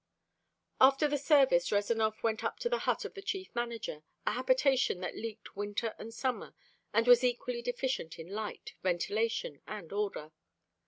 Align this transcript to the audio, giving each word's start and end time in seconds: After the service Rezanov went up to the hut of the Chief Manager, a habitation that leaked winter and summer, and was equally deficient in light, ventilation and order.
After 0.79 1.07
the 1.07 1.19
service 1.19 1.71
Rezanov 1.71 2.23
went 2.23 2.43
up 2.43 2.57
to 2.61 2.69
the 2.69 2.79
hut 2.89 3.05
of 3.05 3.13
the 3.13 3.21
Chief 3.21 3.53
Manager, 3.53 4.01
a 4.25 4.31
habitation 4.31 4.99
that 5.01 5.13
leaked 5.15 5.55
winter 5.55 5.93
and 5.99 6.11
summer, 6.11 6.55
and 6.91 7.05
was 7.05 7.23
equally 7.23 7.61
deficient 7.61 8.17
in 8.17 8.27
light, 8.27 8.73
ventilation 8.81 9.61
and 9.67 9.93
order. 9.93 10.31